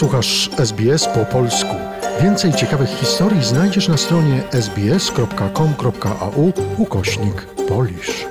Słuchasz 0.00 0.50
SBS 0.68 1.04
po 1.16 1.22
polsku. 1.36 1.76
Więcej 2.22 2.50
ciekawych 2.52 2.88
historii 2.88 3.42
znajdziesz 3.52 3.88
na 3.88 3.96
stronie 3.96 4.36
sbs.com.au 4.66 6.44
ukośnik 6.84 7.36
polisz. 7.68 8.26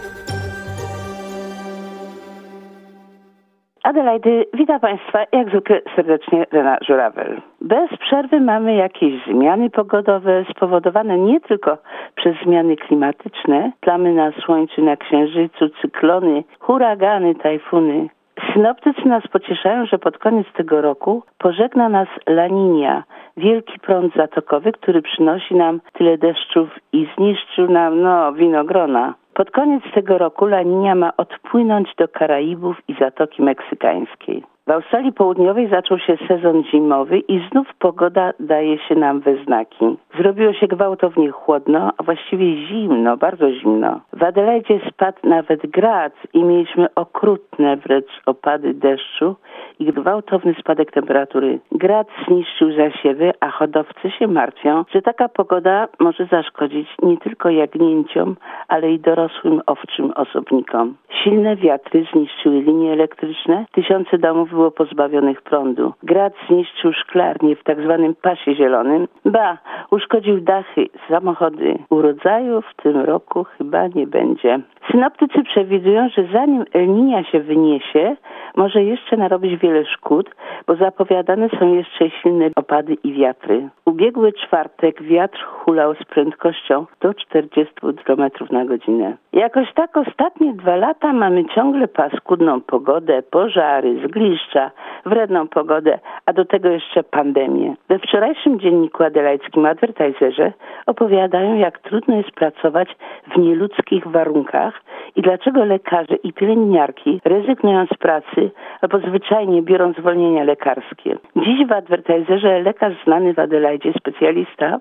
Adelaide, 3.83 4.45
witam 4.53 4.79
Państwa 4.79 5.19
jak 5.31 5.49
zwykle 5.49 5.81
serdecznie 5.95 6.45
Rena 6.51 6.77
Żurawel. 6.87 7.41
Bez 7.61 7.89
przerwy 7.99 8.39
mamy 8.41 8.75
jakieś 8.75 9.13
zmiany 9.27 9.69
pogodowe 9.69 10.45
spowodowane 10.51 11.17
nie 11.17 11.41
tylko 11.41 11.77
przez 12.15 12.35
zmiany 12.45 12.75
klimatyczne, 12.75 13.71
plamy 13.79 14.13
na 14.13 14.31
słońcu, 14.45 14.81
na 14.81 14.97
księżycu, 14.97 15.69
cyklony, 15.81 16.43
huragany, 16.59 17.35
tajfuny. 17.35 18.09
Synoptycy 18.53 19.07
nas 19.07 19.27
pocieszają, 19.27 19.85
że 19.85 19.99
pod 19.99 20.17
koniec 20.17 20.47
tego 20.53 20.81
roku 20.81 21.23
pożegna 21.37 21.89
nas 21.89 22.07
Laninia, 22.27 23.03
wielki 23.37 23.79
prąd 23.79 24.15
zatokowy, 24.15 24.71
który 24.71 25.01
przynosi 25.01 25.55
nam 25.55 25.81
tyle 25.93 26.17
deszczów 26.17 26.69
i 26.93 27.07
zniszczył 27.17 27.71
nam, 27.71 28.01
no, 28.01 28.33
winogrona. 28.33 29.13
Pod 29.33 29.51
koniec 29.51 29.83
tego 29.93 30.17
roku 30.17 30.45
Laninia 30.45 30.95
ma 30.95 31.17
odpłynąć 31.17 31.95
do 31.97 32.07
Karaibów 32.07 32.77
i 32.87 32.95
Zatoki 32.99 33.41
Meksykańskiej. 33.41 34.43
W 34.67 34.71
Australii 34.71 35.13
Południowej 35.13 35.67
zaczął 35.67 35.99
się 35.99 36.17
sezon 36.27 36.63
zimowy 36.63 37.19
i 37.19 37.41
znów 37.51 37.67
pogoda 37.79 38.33
daje 38.39 38.79
się 38.79 38.95
nam 38.95 39.19
we 39.19 39.43
znaki. 39.43 39.97
Zrobiło 40.17 40.53
się 40.53 40.67
gwałtownie 40.67 41.31
chłodno, 41.31 41.91
a 41.97 42.03
właściwie 42.03 42.67
zimno, 42.67 43.17
bardzo 43.17 43.51
zimno. 43.51 43.99
W 44.13 44.23
Adelaide 44.23 44.79
spadł 44.89 45.17
nawet 45.23 45.67
grad 45.67 46.13
i 46.33 46.43
mieliśmy 46.43 46.87
okrutne 46.95 47.77
wręcz 47.77 48.21
opady 48.25 48.73
deszczu 48.73 49.35
i 49.79 49.85
gwałtowny 49.85 50.55
spadek 50.59 50.91
temperatury. 50.91 51.59
Grad 51.71 52.07
zniszczył 52.27 52.71
zasiewy, 52.71 53.31
a 53.39 53.49
hodowcy 53.49 54.11
się 54.11 54.27
martwią, 54.27 54.85
że 54.93 55.01
taka 55.01 55.29
pogoda 55.29 55.87
może 55.99 56.25
zaszkodzić 56.25 56.87
nie 57.01 57.17
tylko 57.17 57.49
jagnięciom, 57.49 58.35
ale 58.67 58.91
i 58.91 58.99
dorosłym 58.99 59.61
owczym 59.65 60.11
osobnikom. 60.15 60.95
Silne 61.23 61.55
wiatry 61.55 62.05
zniszczyły 62.13 62.61
linie 62.61 62.93
elektryczne, 62.93 63.65
tysiące 63.71 64.17
domów 64.17 64.52
było 64.53 64.71
pozbawionych 64.71 65.41
prądu. 65.41 65.93
Grad 66.03 66.33
zniszczył 66.47 66.93
szklarnie 66.93 67.55
w 67.55 67.63
tak 67.63 67.81
zwanym 67.81 68.15
pasie 68.15 68.55
zielonym. 68.55 69.07
Ba, 69.25 69.57
uszkodził 69.91 70.41
dachy, 70.41 70.85
samochody. 71.09 71.77
Urodzaju 71.89 72.61
w 72.61 72.81
tym 72.83 72.97
roku 72.97 73.43
chyba 73.43 73.87
nie 73.87 74.07
będzie. 74.07 74.59
Synoptycy 74.91 75.43
przewidują, 75.43 76.09
że 76.09 76.23
zanim 76.33 76.65
El 76.73 77.23
się 77.31 77.39
wyniesie, 77.39 78.15
może 78.55 78.83
jeszcze 78.83 79.17
narobić 79.17 79.59
wiele 79.59 79.85
szkód, 79.85 80.35
bo 80.67 80.75
zapowiadane 80.75 81.49
są 81.59 81.73
jeszcze 81.73 82.09
silne 82.09 82.49
opady 82.55 82.93
i 83.03 83.13
wiatry. 83.13 83.69
Ubiegły 83.85 84.33
czwartek 84.33 85.03
wiatr 85.03 85.45
hulał 85.65 85.95
z 85.95 86.03
prędkością 86.03 86.85
do 87.01 87.13
40 87.13 87.73
km 88.05 88.29
na 88.51 88.65
godzinę. 88.65 89.17
Jakoś 89.33 89.73
tak 89.73 89.97
ostatnie 89.97 90.53
dwa 90.53 90.75
lata 90.75 91.13
mamy 91.13 91.45
ciągle 91.45 91.87
paskudną 91.87 92.61
pogodę, 92.61 93.23
pożary, 93.31 94.07
zgliszcza, 94.07 94.71
wredną 95.05 95.47
pogodę, 95.47 95.99
a 96.25 96.33
do 96.33 96.45
tego 96.45 96.69
jeszcze 96.69 97.03
pandemię. 97.03 97.75
We 97.89 97.99
wczorajszym 97.99 98.59
dzienniku 98.59 99.03
adelajskim 99.03 99.65
Advertiserze 99.65 100.53
opowiadają, 100.85 101.55
jak 101.55 101.79
trudno 101.79 102.15
jest 102.15 102.31
pracować 102.31 102.95
w 103.33 103.37
nieludzkich 103.37 104.07
warunkach 104.07 104.81
i 105.15 105.21
dlaczego 105.21 105.65
lekarze 105.65 106.15
i 106.15 106.33
pielęgniarki 106.33 107.21
rezygnują 107.25 107.85
z 107.85 107.97
pracy 107.97 108.51
albo 108.81 108.99
zwyczajnie 108.99 109.61
biorą 109.61 109.93
zwolnienia 109.93 110.43
lekarskie. 110.43 111.17
Dziś 111.35 111.67
w 111.67 111.71
Advertiserze 111.71 112.59
lekarz 112.59 112.93
znany 113.03 113.33
w 113.33 113.39
Adelaide, 113.39 113.93
specjalista, 113.99 114.79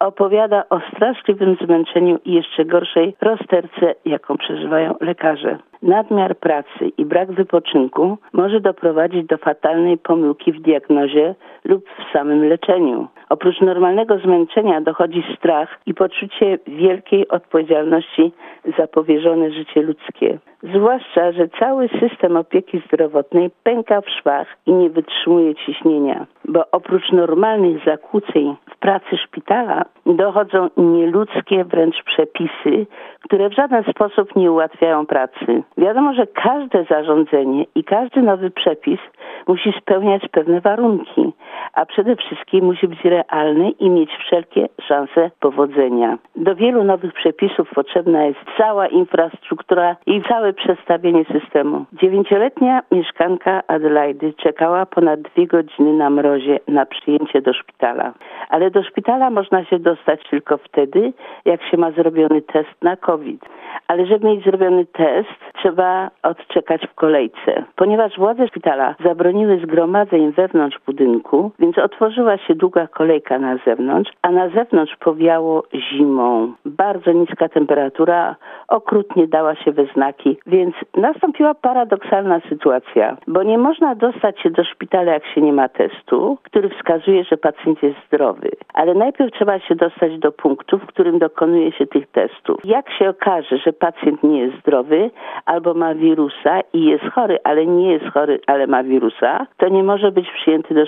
opowiada 0.00 0.64
o 0.70 0.80
straszliwym 0.80 1.56
zmęczeniu 1.64 2.18
i 2.24 2.32
jeszcze 2.32 2.64
gorszej 2.64 3.16
rozterce, 3.20 3.94
jaką 4.04 4.36
przeżywają 4.36 4.94
lekarze. 5.00 5.58
Nadmiar 5.82 6.36
pracy 6.36 6.88
i 6.98 7.04
brak 7.04 7.32
wypoczynku 7.32 8.18
może 8.32 8.60
doprowadzić 8.60 9.26
do 9.26 9.38
fatalnej 9.38 9.98
pomyłki 9.98 10.52
w 10.52 10.60
diagnozie 10.60 11.34
lub 11.64 11.84
w 11.88 12.12
samym 12.12 12.44
leczeniu. 12.44 13.08
Oprócz 13.28 13.60
normalnego 13.60 14.18
zmęczenia 14.18 14.80
dochodzi 14.80 15.24
strach 15.36 15.80
i 15.86 15.94
poczucie 15.94 16.58
wielkiej 16.66 17.28
odpowiedzialności 17.28 18.32
za 18.78 18.86
powierzone 18.86 19.50
życie 19.50 19.82
ludzkie. 19.82 20.38
Zwłaszcza, 20.62 21.32
że 21.32 21.48
cały 21.48 21.88
system 21.88 22.36
opieki 22.36 22.82
zdrowotnej 22.86 23.50
pęka 23.62 24.00
w 24.00 24.10
szwach 24.10 24.46
i 24.66 24.72
nie 24.72 24.90
wytrzymuje 24.90 25.54
ciśnienia, 25.54 26.26
bo 26.44 26.64
oprócz 26.72 27.12
normalnych 27.12 27.84
zakłóceń 27.84 28.56
w 28.74 28.78
pracy 28.78 29.16
szpitala 29.16 29.84
dochodzą 30.06 30.68
nieludzkie 30.76 31.64
wręcz 31.64 32.02
przepisy, 32.04 32.86
które 33.24 33.48
w 33.48 33.54
żaden 33.54 33.84
sposób 33.84 34.36
nie 34.36 34.52
ułatwiają 34.52 35.06
pracy. 35.06 35.62
Wiadomo, 35.78 36.14
że 36.14 36.26
każde 36.26 36.84
zarządzenie 36.84 37.64
i 37.74 37.84
każdy 37.84 38.22
nowy 38.22 38.50
przepis 38.50 39.00
musi 39.46 39.72
spełniać 39.80 40.28
pewne 40.28 40.60
warunki, 40.60 41.32
a 41.72 41.86
przede 41.86 42.16
wszystkim 42.16 42.64
musi 42.64 42.88
być 42.88 43.04
realny 43.04 43.70
i 43.70 43.90
mieć 43.90 44.10
wszelkie 44.10 44.68
szanse 44.88 45.30
powodzenia. 45.40 46.18
Do 46.36 46.54
wielu 46.54 46.84
nowych 46.84 47.12
przepisów 47.12 47.70
potrzebna 47.74 48.24
jest 48.24 48.40
cała 48.58 48.86
infrastruktura 48.86 49.96
i 50.06 50.22
całe 50.22 50.52
przestawienie 50.52 51.24
systemu. 51.24 51.84
Dziewięcioletnia 51.92 52.82
mieszkanka 52.90 53.62
Adelaide 53.66 54.32
czekała 54.32 54.86
ponad 54.86 55.20
dwie 55.20 55.46
godziny 55.46 55.92
na 55.92 56.10
mrozie 56.10 56.60
na 56.68 56.86
przyjęcie 56.86 57.42
do 57.42 57.52
szpitala. 57.52 58.12
Ale 58.48 58.70
do 58.70 58.82
szpitala 58.82 59.30
można 59.30 59.64
się 59.64 59.78
dostać 59.78 60.20
tylko 60.30 60.58
wtedy, 60.58 61.12
jak 61.44 61.62
się 61.62 61.76
ma 61.76 61.90
zrobiony 61.90 62.42
test 62.42 62.82
na 62.82 62.96
COVID. 62.96 63.40
Ale 63.88 64.06
żeby 64.06 64.26
mieć 64.26 64.44
zrobiony 64.44 64.86
test, 64.86 65.28
trzeba 65.58 66.10
odczekać 66.22 66.86
w 66.86 66.94
kolejce. 66.94 67.64
Ponieważ 67.76 68.18
władze 68.18 68.48
szpitala 68.48 68.94
zabroniły 69.04 69.60
zgromadzeń 69.62 70.32
wewnątrz 70.32 70.78
budynku, 70.86 71.50
więc 71.60 71.78
otworzyła 71.78 72.38
się 72.38 72.54
długa 72.54 72.86
kolejka 72.86 73.38
na 73.38 73.56
zewnątrz, 73.66 74.12
a 74.22 74.30
na 74.30 74.48
zewnątrz 74.48 74.96
powiało 74.96 75.62
zimą. 75.74 76.52
Bardzo 76.64 77.12
niska 77.12 77.48
temperatura 77.48 78.36
okrutnie 78.68 79.26
dała 79.28 79.54
się 79.54 79.72
we 79.72 79.86
znaki, 79.86 80.36
więc 80.46 80.74
nastąpiła 80.96 81.54
paradoksalna 81.54 82.40
sytuacja, 82.48 83.16
bo 83.26 83.42
nie 83.42 83.58
można 83.58 83.94
dostać 83.94 84.40
się 84.40 84.50
do 84.50 84.64
szpitala, 84.64 85.12
jak 85.12 85.26
się 85.26 85.40
nie 85.40 85.52
ma 85.52 85.68
testu, 85.68 86.38
który 86.42 86.68
wskazuje, 86.68 87.24
że 87.24 87.36
pacjent 87.36 87.82
jest 87.82 87.96
zdrowy. 88.06 88.50
Ale 88.74 88.94
najpierw 88.94 89.32
trzeba 89.32 89.58
się 89.58 89.74
dostać 89.74 90.18
do 90.18 90.32
punktu, 90.32 90.78
w 90.78 90.86
którym 90.86 91.18
dokonuje 91.18 91.72
się 91.72 91.86
tych 91.86 92.10
testów. 92.10 92.64
Jak 92.64 92.90
się 92.90 93.08
okaże, 93.08 93.58
że 93.58 93.72
pacjent 93.72 94.22
nie 94.22 94.40
jest 94.40 94.58
zdrowy 94.60 95.10
albo 95.46 95.74
ma 95.74 95.94
wirusa 95.94 96.60
i 96.72 96.84
jest 96.84 97.04
chory, 97.04 97.38
ale 97.44 97.66
nie 97.66 97.92
jest 97.92 98.06
chory, 98.14 98.40
ale 98.46 98.66
ma 98.66 98.82
wirusa, 98.82 99.46
to 99.56 99.68
nie 99.68 99.82
może 99.82 100.12
być 100.12 100.30
przyjęty 100.30 100.74
do 100.74 100.86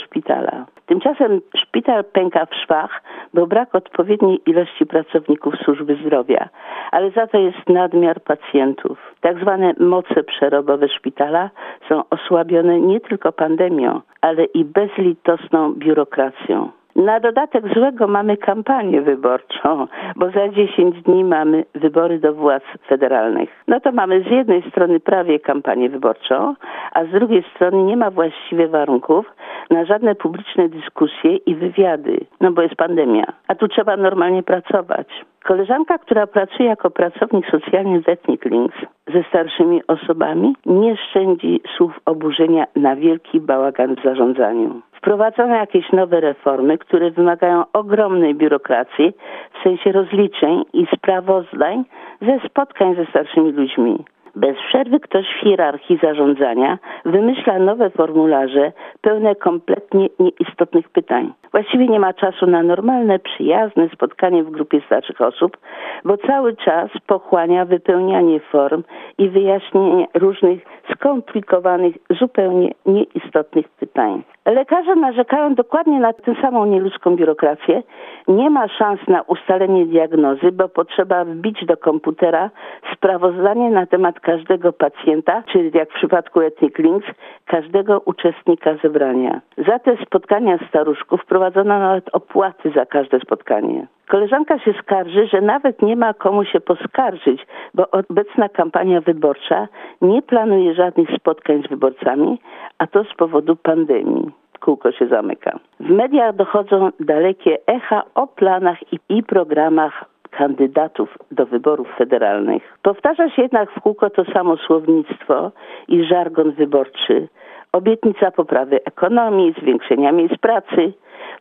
Tymczasem 0.86 1.40
szpital 1.56 2.04
pęka 2.04 2.46
w 2.46 2.54
szwach, 2.54 3.02
bo 3.34 3.46
brak 3.46 3.74
odpowiedniej 3.74 4.40
ilości 4.46 4.86
pracowników 4.86 5.54
służby 5.64 5.96
zdrowia, 6.06 6.48
ale 6.90 7.10
za 7.10 7.26
to 7.26 7.38
jest 7.38 7.68
nadmiar 7.68 8.20
pacjentów. 8.20 8.98
Tak 9.20 9.40
zwane 9.40 9.74
moce 9.80 10.22
przerobowe 10.24 10.88
szpitala 10.88 11.50
są 11.88 12.02
osłabione 12.10 12.80
nie 12.80 13.00
tylko 13.00 13.32
pandemią, 13.32 14.00
ale 14.20 14.44
i 14.44 14.64
bezlitosną 14.64 15.74
biurokracją. 15.74 16.70
Na 16.96 17.20
dodatek 17.20 17.74
złego 17.74 18.06
mamy 18.06 18.36
kampanię 18.36 19.02
wyborczą, 19.02 19.86
bo 20.16 20.30
za 20.30 20.48
10 20.48 21.02
dni 21.02 21.24
mamy 21.24 21.64
wybory 21.74 22.18
do 22.18 22.34
władz 22.34 22.62
federalnych. 22.88 23.50
No 23.68 23.80
to 23.80 23.92
mamy 23.92 24.22
z 24.22 24.26
jednej 24.26 24.70
strony 24.70 25.00
prawie 25.00 25.40
kampanię 25.40 25.88
wyborczą, 25.88 26.54
a 26.92 27.04
z 27.04 27.08
drugiej 27.08 27.44
strony 27.56 27.82
nie 27.82 27.96
ma 27.96 28.10
właściwie 28.10 28.68
warunków 28.68 29.26
na 29.70 29.84
żadne 29.84 30.14
publiczne 30.14 30.68
dyskusje 30.68 31.36
i 31.36 31.54
wywiady, 31.54 32.20
no 32.40 32.52
bo 32.52 32.62
jest 32.62 32.74
pandemia, 32.74 33.24
a 33.48 33.54
tu 33.54 33.68
trzeba 33.68 33.96
normalnie 33.96 34.42
pracować. 34.42 35.08
Koleżanka, 35.44 35.98
która 35.98 36.26
pracuje 36.26 36.68
jako 36.68 36.90
pracownik 36.90 37.46
socjalny 37.50 38.00
z 38.00 38.08
Ethnic 38.08 38.44
Links 38.44 38.76
ze 39.14 39.22
starszymi 39.22 39.86
osobami, 39.86 40.56
nie 40.66 40.96
szczędzi 40.96 41.60
słów 41.76 42.00
oburzenia 42.04 42.66
na 42.76 42.96
wielki 42.96 43.40
bałagan 43.40 43.96
w 43.96 44.02
zarządzaniu. 44.02 44.82
Wprowadzono 45.02 45.54
jakieś 45.54 45.92
nowe 45.92 46.20
reformy, 46.20 46.78
które 46.78 47.10
wymagają 47.10 47.64
ogromnej 47.72 48.34
biurokracji 48.34 49.12
w 49.60 49.62
sensie 49.62 49.92
rozliczeń 49.92 50.64
i 50.72 50.86
sprawozdań 50.96 51.84
ze 52.20 52.48
spotkań 52.48 52.96
ze 52.96 53.06
starszymi 53.06 53.52
ludźmi. 53.52 54.04
Bez 54.36 54.56
przerwy 54.68 55.00
ktoś 55.00 55.26
w 55.26 55.44
hierarchii 55.44 55.98
zarządzania 56.02 56.78
wymyśla 57.04 57.58
nowe 57.58 57.90
formularze 57.90 58.72
pełne 59.00 59.34
kompletnie 59.34 60.08
nieistotnych 60.18 60.88
pytań. 60.88 61.32
Właściwie 61.52 61.88
nie 61.88 62.00
ma 62.00 62.12
czasu 62.12 62.46
na 62.46 62.62
normalne, 62.62 63.18
przyjazne 63.18 63.88
spotkanie 63.88 64.44
w 64.44 64.50
grupie 64.50 64.80
starszych 64.86 65.20
osób, 65.20 65.56
bo 66.04 66.16
cały 66.16 66.56
czas 66.56 66.90
pochłania 67.06 67.64
wypełnianie 67.64 68.40
form 68.40 68.82
i 69.18 69.28
wyjaśnienie 69.28 70.06
różnych 70.14 70.60
skomplikowanych, 70.94 71.94
zupełnie 72.20 72.74
nieistotnych 72.86 73.68
pytań. 73.68 74.22
Lekarze 74.46 74.94
narzekają 74.94 75.54
dokładnie 75.54 76.00
na 76.00 76.12
tę 76.12 76.34
samą 76.42 76.66
nieludzką 76.66 77.16
biurokrację. 77.16 77.82
Nie 78.28 78.50
ma 78.50 78.68
szans 78.68 79.00
na 79.08 79.22
ustalenie 79.22 79.86
diagnozy, 79.86 80.52
bo 80.52 80.68
potrzeba 80.68 81.24
wbić 81.24 81.66
do 81.66 81.76
komputera 81.76 82.50
sprawozdanie 82.94 83.70
na 83.70 83.86
temat 83.86 84.20
każdego 84.20 84.72
pacjenta, 84.72 85.42
czyli 85.52 85.70
jak 85.74 85.90
w 85.90 85.94
przypadku 85.94 86.40
Ethnic 86.40 86.78
Links, 86.78 87.06
każdego 87.46 88.00
uczestnika 88.04 88.74
zebrania. 88.82 89.40
Za 89.68 89.78
te 89.78 89.96
spotkania 90.06 90.58
staruszków 90.68 91.22
wprowadzono 91.22 91.78
nawet 91.78 92.08
opłaty 92.12 92.72
za 92.76 92.86
każde 92.86 93.20
spotkanie. 93.20 93.86
Koleżanka 94.08 94.58
się 94.58 94.72
skarży, 94.82 95.26
że 95.26 95.40
nawet 95.40 95.82
nie 95.82 95.96
ma 95.96 96.14
komu 96.14 96.44
się 96.44 96.60
poskarżyć, 96.60 97.46
bo 97.74 97.90
obecna 97.90 98.48
kampania 98.48 99.00
wyborcza 99.00 99.68
nie 100.02 100.22
planuje 100.22 100.74
żadnych 100.74 101.08
spotkań 101.16 101.62
z 101.62 101.68
wyborcami, 101.68 102.40
a 102.78 102.86
to 102.86 103.04
z 103.04 103.14
powodu 103.14 103.56
pandemii. 103.56 104.30
Kółko 104.60 104.92
się 104.92 105.06
zamyka. 105.06 105.58
W 105.80 105.90
mediach 105.90 106.36
dochodzą 106.36 106.90
dalekie 107.00 107.58
echa 107.66 108.02
o 108.14 108.26
planach 108.26 108.92
i, 108.92 108.98
i 109.08 109.22
programach 109.22 110.04
kandydatów 110.30 111.18
do 111.30 111.46
wyborów 111.46 111.88
federalnych. 111.98 112.78
Powtarza 112.82 113.30
się 113.30 113.42
jednak 113.42 113.70
w 113.70 113.80
kółko 113.80 114.10
to 114.10 114.24
samo 114.24 114.56
słownictwo 114.56 115.52
i 115.88 116.04
żargon 116.04 116.52
wyborczy. 116.52 117.28
Obietnica 117.72 118.30
poprawy 118.30 118.84
ekonomii, 118.84 119.54
zwiększenia 119.62 120.12
miejsc 120.12 120.36
pracy. 120.36 120.92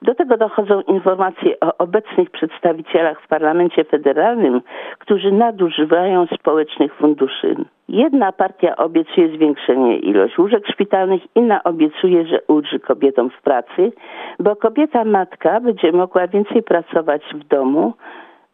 Do 0.01 0.15
tego 0.15 0.37
dochodzą 0.37 0.81
informacje 0.81 1.59
o 1.59 1.77
obecnych 1.77 2.29
przedstawicielach 2.29 3.21
w 3.21 3.27
parlamencie 3.27 3.83
federalnym, 3.83 4.61
którzy 4.99 5.31
nadużywają 5.31 6.25
społecznych 6.27 6.95
funduszy. 6.95 7.55
Jedna 7.89 8.31
partia 8.31 8.75
obiecuje 8.75 9.35
zwiększenie 9.35 9.97
ilości 9.97 10.41
łóżek 10.41 10.67
szpitalnych, 10.67 11.21
inna 11.35 11.63
obiecuje, 11.63 12.25
że 12.25 12.41
ulży 12.47 12.79
kobietom 12.79 13.29
w 13.29 13.41
pracy, 13.41 13.91
bo 14.39 14.55
kobieta 14.55 15.05
matka 15.05 15.59
będzie 15.59 15.91
mogła 15.91 16.27
więcej 16.27 16.63
pracować 16.63 17.21
w 17.33 17.47
domu, 17.47 17.93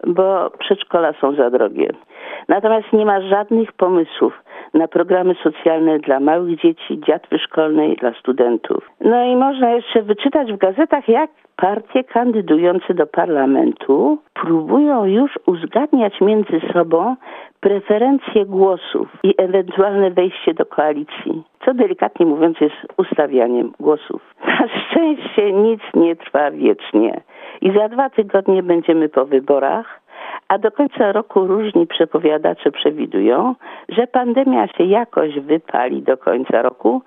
bo 0.06 0.50
przedszkola 0.60 1.14
są 1.22 1.36
za 1.36 1.50
drogie. 1.50 1.90
Natomiast 2.48 2.94
nie 2.94 3.06
ma 3.06 3.22
żadnych 3.22 3.72
pomysłów 3.72 4.44
na 4.74 4.88
programy 4.88 5.36
socjalne 5.44 6.00
dla 6.00 6.20
małych 6.20 6.62
dzieci, 6.62 7.00
dziatwy 7.08 7.40
szkolnej, 7.40 7.96
dla 7.96 8.14
studentów. 8.14 8.90
No 9.02 9.24
i 9.24 9.36
można 9.36 9.72
jeszcze 9.72 10.02
wyczytać 10.02 10.54
w 10.54 10.58
gazetach, 10.58 11.10
jak 11.10 11.30
partie 11.56 12.04
kandydujące 12.04 12.94
do 12.94 13.08
parlamentu 13.08 14.18
próbują 14.34 15.06
już 15.06 15.32
uzgadniać 15.46 16.22
między 16.22 16.62
sobą 16.74 17.16
preferencje 17.60 18.46
głosów 18.46 19.08
i 19.24 19.34
ewentualne 19.38 20.12
wejście 20.12 20.54
do 20.54 20.66
koalicji, 20.66 21.44
co 21.66 21.74
delikatnie 21.74 22.26
mówiąc 22.26 22.62
jest 22.62 22.76
ustawianiem 22.98 23.72
głosów. 23.80 24.22
Na 24.48 24.68
szczęście 24.68 25.52
nic 25.52 25.82
nie 25.94 26.16
trwa 26.16 26.52
wiecznie 26.52 27.22
i 27.62 27.72
za 27.72 27.90
dwa 27.90 28.10
tygodnie 28.10 28.64
będziemy 28.64 29.10
po 29.10 29.26
wyborach, 29.26 30.02
a 30.48 30.58
do 30.58 30.72
końca 30.72 31.12
roku 31.12 31.48
różni 31.48 31.88
przepowiadacze 31.88 32.72
przewidują, 32.72 33.56
że 33.90 34.08
pandemia 34.08 34.68
się 34.68 34.84
jakoś 34.84 35.40
wypali 35.40 36.02
do 36.02 36.18
końca 36.18 36.62
roku 36.62 37.02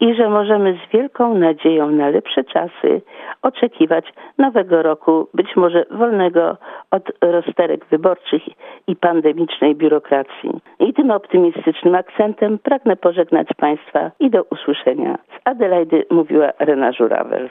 i 0.00 0.14
że 0.14 0.28
możemy 0.28 0.78
z 0.86 0.92
wielką 0.92 1.34
nadzieją 1.34 1.90
na 1.90 2.08
lepsze 2.08 2.44
czasy 2.44 3.02
oczekiwać 3.42 4.04
nowego 4.38 4.82
roku, 4.82 5.28
być 5.34 5.56
może 5.56 5.84
wolnego 5.90 6.56
od 6.90 7.12
rozterek 7.20 7.86
wyborczych 7.86 8.42
i 8.86 8.96
pandemicznej 8.96 9.74
biurokracji. 9.74 10.50
I 10.80 10.94
tym 10.94 11.10
optymistycznym 11.10 11.94
akcentem 11.94 12.58
pragnę 12.58 12.96
pożegnać 12.96 13.48
Państwa 13.56 14.10
i 14.20 14.30
do 14.30 14.42
usłyszenia. 14.42 15.18
Z 15.28 15.48
Adelaidy 15.48 16.04
mówiła 16.10 16.52
Rena 16.58 16.92
Żurawel. 16.92 17.50